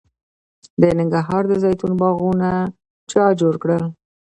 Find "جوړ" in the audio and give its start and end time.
3.39-3.53